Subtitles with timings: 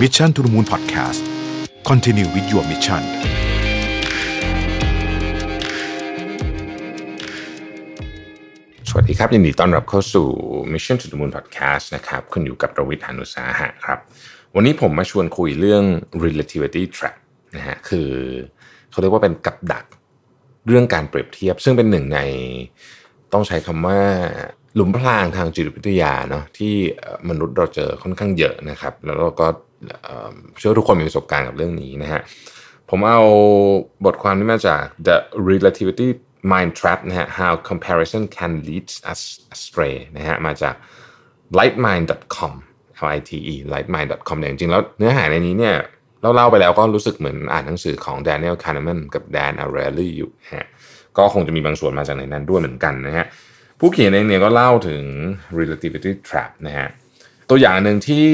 [0.00, 1.20] Mission to the Moon Podcast
[1.88, 3.02] Continue with your mission
[8.88, 10.28] สวัสดีครับ ยินดีต้อนรับเข้าสู่
[10.72, 13.98] Mission to the Moon Podcast นะครับคุณอยู่กับประวิทยานุสาหะครับ
[14.54, 15.84] วันนี้ผมมาชวนคุยเรื่อง
[16.24, 17.16] relativity trap
[17.56, 18.10] นะฮะคือ
[18.90, 19.84] เขาเรียกว่าเป็นกับดัก
[20.66, 22.18] เรื่องการเปรียบเทียบ ซึ่งเป็นหนึ่งใน
[23.32, 24.00] ต้องใช้คำว่า
[24.74, 26.74] หลุมพรางทางจิตวิทยาเนาะที่
[27.28, 29.48] มนุษย์เราเจอค่อนข้างเยอะนะครับ แล้วเราก็
[30.58, 32.20] เชื่อทุกคนมีประสบการณ์กับเรื่องนี้นะฮะ
[32.90, 33.20] ผมเอา
[34.04, 35.16] บทความนี้มาจาก The
[35.50, 36.08] Relativity
[36.52, 39.22] Mind Trap นะฮะ How Comparison Can Lead Us
[39.54, 40.74] Astray นะฮะมาจาก
[41.58, 42.54] lightmind.com
[43.06, 45.76] l i t e lightmind.com เนี่ยจริงๆแล้วเนื้อหาในนี้เนี่ย
[46.22, 50.66] เราเล่าไปแล้วก็รู้สึกเหมือนอ่านหนังสือของ Daniel Kahneman กับ Dan Ariely อยู่ฮะ
[51.16, 53.26] ก็คงจะมีบางส่วนมาจากในนั้นด้วยเหมือนกันนะฮะ
[53.78, 55.02] ผู้เขียนเองเนี่ยก็เล่าถึง
[55.58, 56.88] relativity trap นะฮะ
[57.50, 58.28] ตัวอย่างหนึ่งที่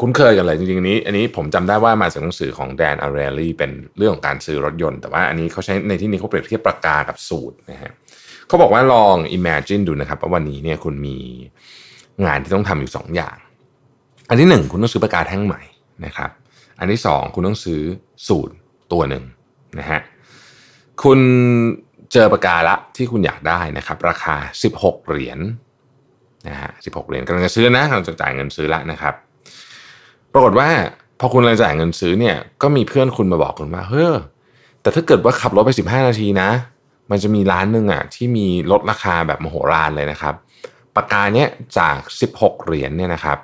[0.00, 7.92] คุ้นเคยกันเลยจริงๆอันนี้อันนี้ผมจำได้ว่ามาจากหนังสือของแดนอาร์เรลลี่เป็นเรื่องของการซื้อรถยนต์ แต่ว่าอันนี้เขาใช้ในที่นี้เขาเปรียบเทียบปากกากับสูตรนะฮะ
[8.46, 11.16] เขาบอกว่าลอง imagine ดูนะครับว่าวันนี้เนี่ยคุณมี
[12.26, 13.36] งานที่ต้องทำอยู่2ออย่าง
[14.28, 15.62] อันที่ 1 คุณต้องซื้อปากกาแท่งใหม่
[16.04, 16.30] นะครับ
[16.78, 17.80] อันที่ 2 คุณต้องซื้อ
[18.28, 18.54] สูตร
[18.92, 19.24] ตัวหนึ่ง
[19.78, 20.00] นะฮะ
[21.02, 21.18] คุณ
[22.12, 24.34] เจอปากกาละที่คุณอยากได้นะครับ ราคา
[24.72, 25.38] 16 เหรียญ
[26.48, 29.14] นะฮะสิเหรียญกำลังจะซื้อนะกำลังจะจ่ายเงินซื้อละนะครับ
[30.36, 30.70] ปรากฏว่า
[31.20, 34.06] พอคุณกำลังจ่ายเงินซื้อเนี่ยก็มีเพื่อนคุณมาบอกคุณว่าเฮ้ย
[34.82, 36.48] แต่ถ้าเกิดว่าขับรถไป 15 นาทีนะ
[37.10, 40.34] มันจะมีร้านหนึ่งอะที่มีลดราคาแบบมโหฬารเลยนะครับ
[40.96, 41.48] ปากกาเนี้ย
[41.78, 41.96] จาก
[42.32, 43.38] 16 เหรียญเนี่ยนะครับ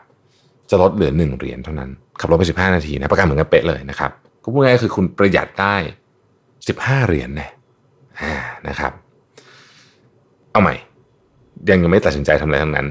[0.70, 4.10] จะลดเหลือ 1 เหรียญเท่านั้น ขับรถไป 15 นาทีนะปากกาเหมือนกันเป๊ะเลยนะครับ
[4.42, 5.74] ก็พูดง่ายๆคือคุณประหยัดได้
[6.40, 7.50] 15 เหรียญเนี่ย
[8.68, 8.92] นะครับ
[10.52, 10.74] เอาใหม่
[11.68, 12.86] ยังยังไม่ตัดสินใจทำอะไรทั้งนั้น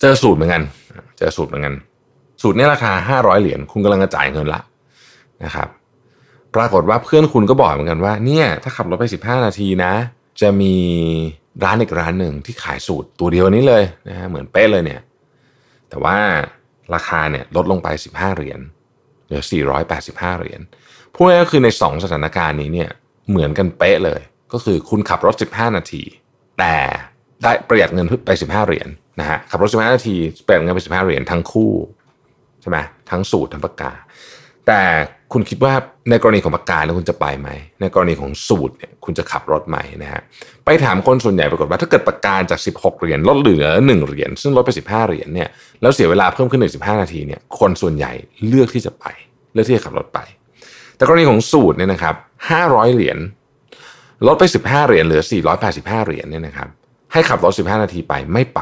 [0.00, 0.62] เจอสูตรเหมือนกัน
[1.18, 1.74] เจอสูตรเหมือนกัน
[2.40, 4.60] สูตรนี้ราคา 500 เหรียญคุณกำลังจะจ่ายเงินละ
[5.44, 5.68] นะครับ
[6.54, 9.92] ปรากฏว่าเพื่อนคุณก็บอกเหมือนกันว่าเนี่ยถ้าขับรถไป 15 นาทีนะ
[10.40, 10.74] จะมี
[11.64, 15.00] ร้านอีกร้านหนึ่งที่ขายสูตรตัวเดียวนี้เลยนะฮะเหมือนเป๊ะเลยเนี่ย
[15.88, 16.16] แต่ว่า
[16.94, 18.60] ราคาเนี่ยลดลงไป 15 เหรียญ
[19.26, 19.42] เหลือ
[19.86, 20.60] 485 เหรียญ
[21.14, 22.90] พูดง่ายก็คือใน 2 สถานการณ์นี้เนี่ย
[23.30, 24.20] เหมือนกันเป๊ะเลย
[24.52, 26.02] ก็คือคุณขับรถ 15 นาที
[26.58, 26.74] แต่
[27.42, 28.88] ได้ประหยัดเงินไป 15 เหรียญ
[29.20, 31.72] นะฮะขับรถ 15 นาทีประหยัดเงินไป 15 เหรียญทั้งคู่
[32.62, 32.78] ใช่ไหม
[33.10, 33.92] ทั้งสูตรทั้งปากกา
[34.66, 34.82] แต่
[35.32, 35.74] คุณคิดว่า
[36.10, 37.48] ในกรณีของปากกาเนี่ยคุณจะไปไหม
[37.80, 40.20] ในกรณีของสูตรเนี่ยคุณจะขับรถไหมนะฮะ
[40.64, 45.48] ไปถามคนส่วนใหญ่ปรากฏว่าถ้าเกิดปากกาจาก 16 เหรียญลดเหลือ 1 เหรียญซึ่งลดไป 15 เหรียญเนี่ย
[45.82, 48.12] แล้วเสียเวลาเพิ่มขึ้น 15 นาทีเนี่ยคนส่วนใหญ่
[48.48, 49.04] เลือกที่จะไป
[49.52, 50.20] เลือกที่จะขับรถไป
[50.96, 52.14] แต่กรณีของสูตรเนี่ยนะครับ
[52.54, 53.18] 500 เหรียญ
[54.26, 55.22] ลดไป 15 เหรียญเหลือ
[55.64, 56.68] 485 เหรียญเนี่ยนะครับ
[57.12, 58.60] ให้ขับรถ 15 นาทีไปไม่ไป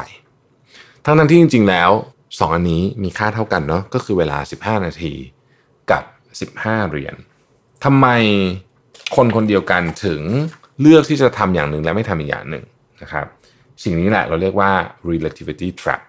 [1.05, 1.91] ทั้งนั้นที่จริง ๆ แล้ว
[2.37, 4.37] 2 อันนี้มีค่าเท่ากันเนาะก็คือเวลา
[4.79, 5.13] 15 นาที
[5.91, 6.03] กับ
[6.55, 7.15] 15 เหรียญ
[7.83, 8.07] ทำไม
[9.15, 10.21] คนคนเดียวกันถึง
[10.81, 12.63] เลือกที่จะทำอย่างหนึ่งและไม่ทำอีกอย่างหนึ่ง
[13.01, 13.25] นะครับ
[13.83, 14.71] สิ่งนี้แหละเราเรียกว่า
[15.09, 16.01] relativity trap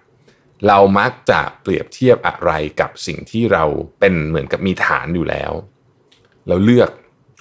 [0.67, 2.51] เรามักจะเปรียบเทียบอะไร
[2.81, 3.63] กับสิ่งที่เรา
[3.99, 5.51] เป็นเหมือนกับมีฐานอยู่แล้ว
[6.47, 6.89] เราเลือก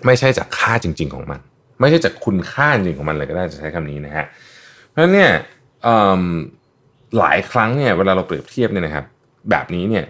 [0.06, 1.40] ไม่ใช่จากค่าจริง ๆ ของมัน
[1.80, 4.26] ไม่ใช่จากคุณค่าจริงของมันเลยก็ได้จะใช้คำนี้นะฮะ
[4.88, 5.32] เพราะฉะนั้นเนี่ย
[7.18, 9.04] หลายครั้งเนี่ยเวลาเราเปรียบเทียบเนี่ยนะครับ
[9.50, 10.04] แบบนี้เนี่ย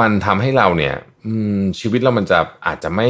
[0.00, 0.94] มันทำให้เราเนี่ย
[1.80, 3.08] ชีวิตเรามันจะอาจจะไม่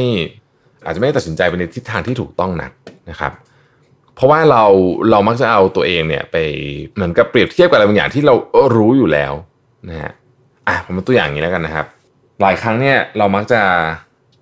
[0.85, 2.71] อาจจะไม่ตัดสินใจไปในทิศทางที่ถูกต้องนัก
[3.09, 3.31] นะครับ
[4.15, 4.63] เพราะว่าเรา
[5.11, 6.37] เรามักจะเอาตัวเองเนี่ยไป
[6.93, 8.35] เหมือนกับเปรียบเทียบกับอะไรบางอย่างที่เรา
[8.75, 9.33] รู้อยู่แล้ว
[9.89, 10.11] นะฮะ
[10.67, 11.85] อะผมเป็นตัวอย่างนี้แล้วกันนะครับ
[12.41, 13.61] หลายครั้งเนี่ยเรามักจะ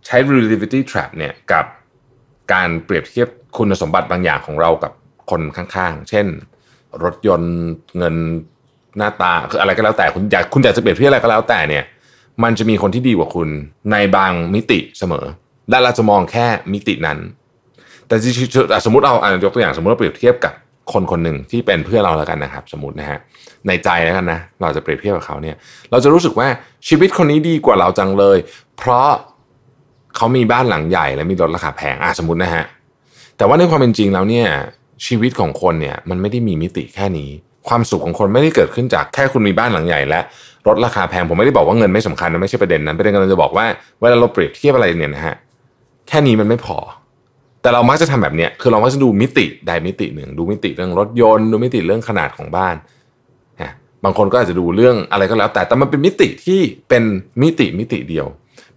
[0.05, 1.65] ใช้ relativity trap เนี่ยกับ
[2.53, 4.91] การเปรียบเทียบคุณสมบัติบางอย่างของเรากับ
[5.29, 6.27] คนข้างๆ เช่น
[7.03, 7.55] รถยนต์
[7.97, 8.15] เงิน
[8.97, 11.83] หน้าตาคืออะไรก็แล้วแต่คุณอยากคุณอยากจะเปรียบเทียบอะไรก็แล้วแต่เนี่ย
[12.43, 13.49] มันจะมีคนที่ดีกว่าคุณ
[13.91, 15.25] ในบางมิติเสมอ
[15.69, 17.17] และเราจะมองแค่มิตินั้น
[18.07, 18.15] แต่
[18.85, 19.13] สมมติเอา
[19.43, 20.53] ยกตัวอย่างสมมติเราเปรียบเทียบกับ
[20.93, 23.19] คนคนหนึ่งที่เป็นเพื่อนเราแล้วกันนะครับ สมมตินะฮะ
[23.67, 25.55] ในใจแล้วกันนะเราจะเปรียบเทียบกับเขาเนี่ย
[25.91, 26.47] เราจะรู้สึกว่า
[26.87, 28.37] ชีวิตคนนี้ดีกว่าเราจังเลย
[28.77, 29.09] เพราะ
[30.15, 32.63] เขามีบ้านหลังใหญ่และมีรถราคาแพงอะสมมตินะฮะ
[33.37, 34.47] แต่ว่าในความเป็นจริงแล้วเนี่ย
[35.05, 37.29] ชีวิตของคนเนี่ยมันไม่ได้มีมิติแค่นี้
[37.67, 40.19] ความสุขของคนไม่ได้เกิดขึ้นจากแค่คุณมีบ้านหลังใหญ่และ
[40.67, 43.65] รถราคาแพงผมไม่ได้บอกว่าเงินไม่สำคัญนะไม่ใช่ประเด็นนั้นประเด็นกำลังจะบอกว่า
[43.99, 45.35] เวลาเราเปรียบเทียบอะไรเนี่ยนะฮะ
[46.07, 46.77] แค่นี้มันไม่พอ
[47.61, 52.75] แต่เรามักจะทำแบบเนี้ยคือเรามักจะดูมิติใดมิติหนึ่ง ดูมิติเรื่องรถยนต์ ดูมิติเรื่องขนาดของบ้าน
[54.03, 56.59] บางคนก็อาจจะดูเรื่องอะไรก็แล้ว แต่แต่มันเป็นมิติที่
[56.89, 57.03] เป็น
[57.41, 58.27] มิติมิติเดียว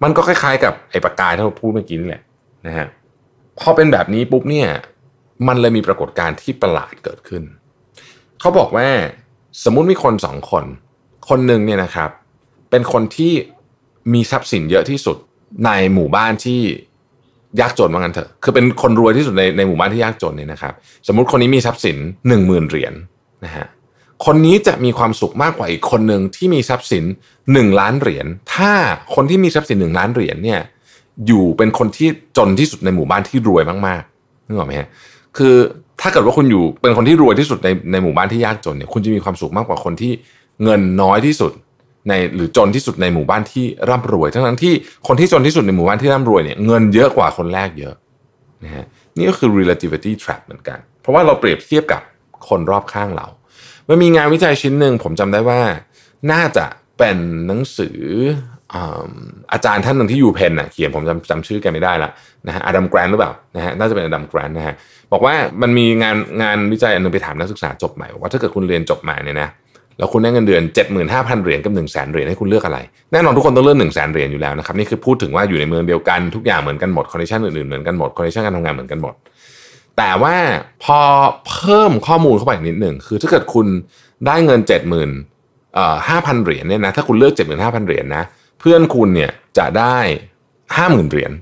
[0.02, 2.22] มันก็คล้ายๆ กับไอ้ปากกาที่เราพูดเมื่อกี้นี่แหละ
[2.66, 2.86] นะฮะ
[3.58, 4.68] พอเป็นแบบนี้ปุ๊บเนี่ย
[5.48, 7.42] มันเลยมีปรากฏการณ์ที่ประหลาดเกิดขึ้น
[8.42, 8.88] เขาบอกว่า
[9.64, 10.64] สมมุติมีคนสองคน
[11.28, 12.10] คนหนึ่งเนี่ยนะครับ
[12.70, 13.32] เป็นคนที่
[14.12, 15.16] มีทรัพย์สินเยอะที่สุด
[15.64, 16.60] ในหมู่บ้านที่
[17.60, 20.74] ยากจนว่างั้นเถอะ คือเป็นคนรวยที่สุดในในหมู่บ้านที่ยากจนเนี่ยนะครับ
[21.06, 21.96] สมมุติคนนี้มีทรัพย์สิน
[22.28, 22.94] หนึ่งหมื่นเหรียญ
[23.44, 23.66] นะฮะ
[24.24, 27.04] คนนี้จะมีความสุขมากกว่าอีกคนหนึ่งที่มีทรัพย์สิน
[27.52, 28.72] หนึ่งล้านเหรียญ ถ้า
[29.14, 30.60] คนที่มีทรัพย์สินหนึ่งล้านเหรียญเนี่ย
[31.26, 34.88] อยู่เป็นคนที่จนที่สุดในหมู่บ้านที่รวยมากๆนึกออกไหมฮะ
[35.36, 35.54] คือ
[36.02, 40.12] ถ้าเกิดว่าคุณอยู่เป็นคนที่รวยที่สุดในในหมู่บ้านที่ยากจนเนี่ยคุณจะมีความสุขมากกว่าคนที่
[40.62, 41.52] เงินน้อยที่สุด
[42.08, 44.74] ในหรือจนที่สุดในหมู่บ้านที่ร่ำรวย ทั้งนั้นที่
[45.06, 47.94] คนที่จนที่สุดในหมู่บ้านที่ร่ำรวยเนี่ยเงินเยอะกว่าคนแรกเยอะ
[48.64, 48.84] นะฮะ
[49.16, 52.02] นี่ก็คือ relativity trap เหมือนกัน เพราะว่าเราเปรียบเทียบกับ
[52.48, 53.26] คนรอบข้างเรา
[53.88, 55.60] มันมีงานวิจัยชิ้นหนึ่งผมจำได้ว่า
[56.32, 56.66] น่าจะ
[56.98, 57.98] เป็นหนังสือ
[59.52, 62.10] อาจารย์ท่านหนึ่งที่อยู่ Penn น่ะเขียนผมจำจำชื่อแกไม่ได้ละ
[62.46, 64.74] นะฮะ Adam Grant หรือเปล่านะฮะน่าจะเป็น Adam Grant นะฮะ
[65.12, 69.48] บอกว่ามันมีงานงานวิจัยอันนึงไปถามนักศึกษาจบใหม่ว่าถ้าเกิดคุณเรียนจบมาเนี่ยนะ
[69.98, 70.62] แล้วคุณได้เงินเดือน
[71.02, 72.78] 75,000เหรียญกับ1 0 0 0 0แสนเหรียญให้คุณเลือกอะไร
[73.12, 79.14] แน่นอนทุกคนต้องเลือก1 0 0 0 0แสนเหรียญอยู่แล้วนะครับนี่คือพูดถึงว่าอยู่ในเมืองเดียวกันทุกอย่างเหมือนกันหมด condition อื่นๆเหมือนกันหมด condition การทำงานเหมือนกันหมด
[79.98, 80.36] แต่ว่า
[80.84, 80.98] พอ
[81.48, 83.66] เพิ่มข้อมูลเข้าไปนิดหนึ่งคือถ้าเกิดคุณ
[84.26, 84.60] ได้เงิน
[85.16, 88.24] 70,000เอ่อ5,000เหรียญเนี่ยนะถ้าคุณเลือก 75,000เหรียญนะ
[88.62, 89.96] เพื่อนคุณเนี่ยจะได้
[90.56, 91.32] 50,000เหรียญ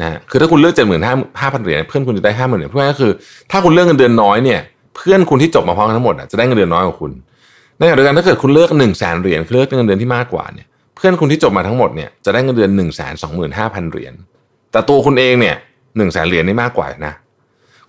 [0.00, 3.12] นะคือถ้าคุณเลือก75,000เหรียญเพื่อนคุณจะได้50,000เหรียญเพื่อนก็คือ
[3.50, 4.60] ถ้าคุณเลือกเงินเดือนน้อยเนี่ย
[4.96, 7.12] เพื่อนคุณที่จบมาพร้อมกันทั้งหมดจะได้เงินเดือนน้อยกว่าคุณ
[7.78, 14.14] ในขณะเดียวกันถ้าเกิดคุณเลือก1นึ่งแสนเหรียญคือเลือกเงินเดือนที่มากกว่าเนี่ยเพื่อนคุณที่จบมาทั้งหมดเนี่ยจะได้เงินเดือน1นึ่งแสนสองหมื่นห้าพันเหรียญ
[14.72, 15.56] แต่ตัวคุณเองเนี่ย
[15.96, 17.14] หนึ่งแสนเหรียญนี่มากกว่านะ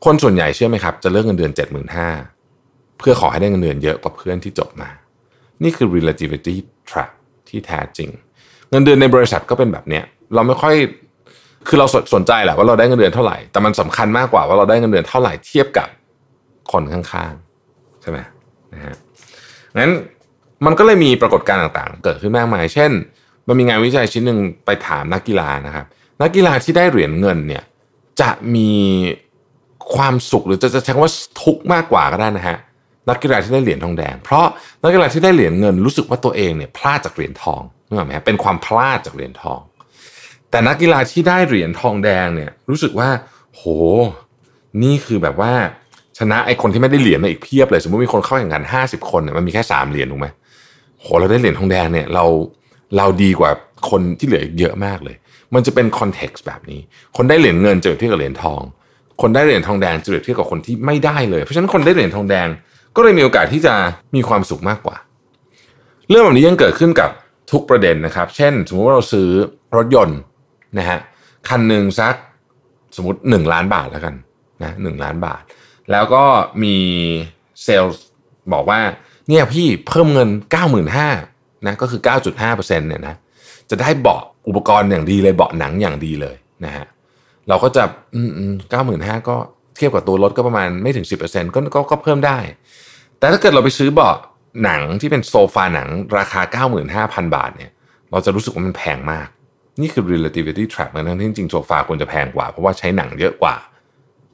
[0.06, 2.10] คนส่วนใหญ่เชื่อไหมครับ จะเลือกเงินเดือนเจ็ดหมื่นห้า
[3.00, 4.89] เพื่อขอให้ได้เงินเดือนเยอะกว่าเพื่อนที่จบมา
[5.63, 6.56] นี่คือ relativity
[6.89, 7.12] trap
[7.50, 8.10] ที่แท้จริง
[8.72, 10.04] เงินเดือนในบริษัทก็เป็นแบบเนี้ย
[10.36, 10.75] เราไม่ค่อย
[11.68, 15.88] คือเราสนใจแหละว่าเราได้เงินเดือนเท่าไหร่ แต่มันสำคัญมากกว่าว่าเราได้เงินเดือนเท่าไหร่เทียบกับ
[16.72, 18.19] คนข้างๆใช่ไหม
[18.74, 18.96] นะฮะ
[19.81, 19.94] งั้น
[20.66, 22.92] มันก็เลยมีปรากฏการณ์ต่างๆ เกิดขึ้นมากมาย เช่น
[23.48, 25.86] มันมีงานวิจัยชิ้นหนึ่งไปถามนักกีฬานะครับ
[26.22, 27.63] นักกีฬาที่ได้เหรียญเงินเนี่ย
[28.22, 28.72] จะมี
[29.96, 31.13] ความสุขหรือจะจะใช้คำว่า
[31.44, 32.58] ทุกข์มากกว่าก็ได้นะฮะ
[33.10, 34.46] นักกีฬาที่ได้เหรียญทองแดง เพราะ
[34.84, 39.62] นักกีฬาที่ได้เหรียญเงินรู้สึกว่าตัวเองเนี่ยพลาดจากเหรียญทอง นึกออกไหมฮะเป็นความพลาดจากเหรียญทอง
[40.51, 43.10] แต่นักกีฬาที่ได้เหรียญทองแดงเนี่ย รู้สึกว่า
[43.54, 43.63] โห
[44.84, 45.54] นี่คือแบบว่า
[46.18, 50.28] ชนะไอ้คนที่ไม่ได้เหรียญมาอีกเพียบเลย สมมติมีคนเข้าแข่งขันห้าสิบคนเนี่ยมันมีแค่สามเหรียญถูกไหม
[51.00, 52.25] โหเราได้เหรียญทองแดงเนี่ยเรา
[52.98, 53.51] เราดีกว่า
[53.89, 55.16] คนที่เหลือเยอะมากเลย
[55.54, 56.80] มันจะเป็นคอนเท็กซ์แบบนี้
[57.18, 58.62] คนได้เหรียญเงินจะเปรียบเทียบกับเหรียญทอง
[59.22, 62.48] คนได้เหรียญทองแดงจะเปรียบเทียบกับคนที่ไม่ได้เลย เพราะฉะนั้นคนได้เหรียญทองแดง
[62.95, 63.74] ก็เลยมีโอกาสที่จะ
[64.16, 64.98] มีความสุขมากกว่า
[66.10, 67.10] เรื่องแบบนี้ยังเกิดขึ้นกับ
[67.52, 69.30] ทุกประเด็นนะครับ เช่น สมมติว่าเราซื้อ
[69.76, 70.20] รถยนต์
[70.78, 71.00] นะฮะ
[71.50, 72.16] คันหนึ่งสัก
[72.96, 74.16] สมมติหนึ่งล้านบาทแล้วกัน
[74.64, 75.42] นะหนึ่งล้านบาท
[75.92, 76.24] แล้วก็
[76.64, 76.76] มี
[77.64, 77.98] เซลล์
[78.54, 78.80] บอกว่า
[79.28, 80.30] เนี่ยพี่เพิ่มเงิน
[80.98, 82.02] 95,000นะก็คือ
[82.40, 83.16] 9.5%เนี่ยนะ
[83.70, 86.36] จะได้เบาะอุปกรณ์อย่างดีเลยเบาะหนังอย่างดีเลย
[86.66, 86.86] นะฮะ
[87.48, 87.84] เราก็จะ
[88.16, 88.22] อื
[88.52, 89.36] มเก้าหมื่นห้าก็
[89.76, 92.38] เทียบกับตัวรถก็ประมาณไม่ถึง 10%ก็ก็ก็เพิ่มได้
[93.20, 94.16] แต่ถ้าเกิดเราไปซื้อเบาะ
[94.63, 97.71] หนังที่เป็นโซฟาหนังราคา 95,000 บาทเนี่ย
[98.12, 99.27] เราจะรู้สึกว่ามันแพงมาก
[99.81, 103.56] นี่คือ relativity trap นะทั้งที่จริงโซฟาควรจะแพงกว่า เพราะว่าใช้หนังเยอะกว่า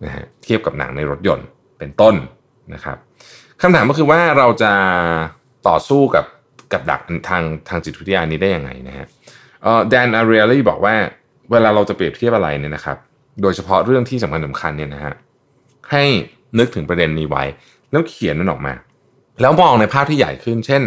[0.03, 1.47] นะฮะเทียบกับหนังในรถยนต์
[1.79, 2.15] เป็นต้น
[2.73, 2.97] นะครับ
[3.61, 4.71] คำถามก็คือว่าเราจะ
[5.67, 6.25] ต่อสู้กับ
[6.73, 9.05] กับดักทางทางจิตวิทยานี้ได้ยังไงนะฮะ
[9.89, 10.95] แดนอารีเอลี่บอกว่า
[11.51, 12.97] เวลาเราจะเปรียบเทียบอะไรเนี่ยนะครับ
[13.41, 15.13] โดยเฉพาะเรื่องที่สำคัญสำคัญเนี่ยนะฮะ
[15.91, 16.03] ให้
[16.59, 17.43] นึกถึงประเด็นนี้ไว้
[17.91, 18.73] แล้วเขียนมันออกมา
[19.41, 20.81] แล้วมองในภาพที่ใหญ่ขึ้น เช่น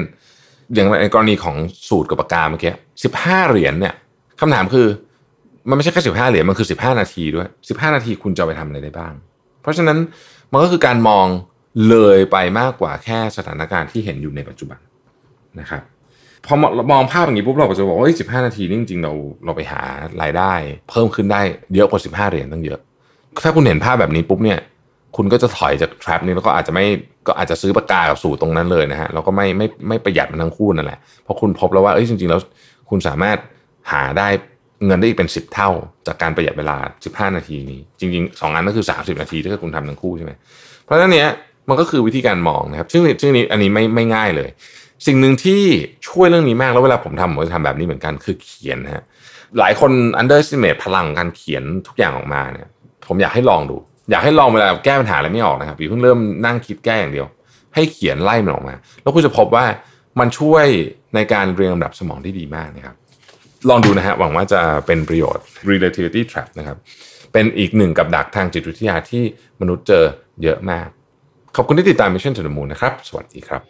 [0.74, 1.56] อย่างในกรณีของ
[1.88, 2.72] สูตรกับปากกาเมื่อกี้
[3.04, 3.94] สิบห้าเหรียญเนี่ย
[4.40, 4.86] คำถามคือ
[5.68, 9.12] มันไม่ใช่แค่สิบห้าเหรียญมันคือสิบห้านาทีด้วยสิบห้านาทีคุณจะไปทำอะไรได้บ้าง
[9.62, 9.98] เพราะฉะนั้น
[10.52, 11.26] มันก็คือการมอง
[11.88, 14.78] เลยไปมากกว่าแค่สถานการณ์ที่เห็นอยู่ในปัจจุบัน
[15.60, 15.82] นะครับ
[16.46, 16.54] พอ
[16.92, 19.12] มองภาพอย่างนี้ปุ๊บเราก็จะบอกว่าสิบห้านาทีนี่จริงๆเรา
[19.44, 19.82] เราไปหา
[20.22, 20.52] รายได้
[20.90, 21.40] เพิ่มขึ้นได้
[21.74, 22.80] เยอะกว่าสิบห้าเหรียญตั้งเยอะ
[23.44, 24.58] ถ้าคุณเห็นภาพแบบนี้ปุ๊บเนี่ย
[25.16, 26.84] คุณก็จะถอยจากทรัพนี้แล้วก็อาจจะไม่
[27.26, 32.40] ก็อาจจะซื้อปากกากับสูตรตรงนั้นเลยนะฮะแล้วก็ไม่ไม่ไม่ประหยัดมันทั้งคู่นั่นแหละเพราะคุณพบแล้วว่าเอ้ยจริง ๆ แล้ว
[32.90, 33.38] คุณสามารถ
[33.92, 34.28] หาได้
[34.86, 35.70] เงินได้อีกเป็นสิบเท่า
[36.06, 40.32] จากการประหยัดเวลาสิบห้านาทีนี้ จริงๆสองอันก็คือสามสิบนาทีถ้าคุณทำทั้งคู่ใช่ไหม
[40.84, 41.28] เพราะฉะนั้นเนี้ย
[41.68, 44.48] มันก็คือวิธีการมองนะครับ ซึ่งซึ่งนี้อันนี้ไม่ไม่ง่ายเลย
[45.06, 45.62] สิ่งหนึ่งที่
[46.08, 49.04] ช่วยเรื่องนี้มากแล้วเวลาผมทำผมจะทำแบบนี้เหมือนกันคือเขียนฮะ
[49.58, 52.68] หลายคน underestimate พลังการเขียนทุกอย่างออกมาเนี่ย
[53.08, 53.76] ผมอยากให้ลองดู
[54.10, 57.26] อยากให้ลองเวลาแก้ปัญหาอะไรไม่ออกนะครับอย่าเพิ่งเริ่มนั่งคิดแก้อย่างเดียว
[57.74, 59.64] ให้เขียนไล่มันออกมา แล้วคุณจะพบว่า
[60.20, 60.66] มันช่วย
[61.14, 62.96] ในการเรียงลำดับสมองที่ดีมากนะครับ
[63.68, 66.76] ลองดูนะฮะหวังว่าจะเป็นประโยชน์ relativity trap นะครับ
[67.32, 69.22] เป็นอีกหนึ่งกับดักทางจิตวิทยาที่
[69.60, 70.04] มนุษย์เจอ
[70.42, 70.88] เยอะมาก
[71.56, 73.62] ขอบคุณที่ติดตาม Mission to the Moon นะครับ สวัสดีครับ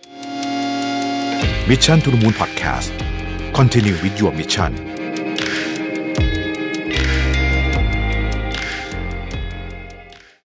[1.70, 2.90] Mission to the Moon Podcast
[3.58, 4.72] Continue with your mission